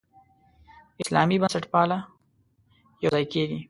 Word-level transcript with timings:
اسلامي 1.01 1.35
بنسټپالنه 1.41 1.97
یوځای 3.03 3.25
کېږي. 3.33 3.59